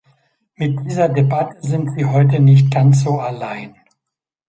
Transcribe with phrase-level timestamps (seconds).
[0.55, 3.75] Mit dieser Debatte sind sie heute nicht ganz so allein.